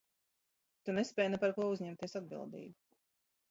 Tu 0.87 0.95
nespēj 0.99 1.27
ne 1.35 1.39
par 1.45 1.53
ko 1.59 1.69
uzņemties 1.75 2.19
atbildību. 2.23 2.75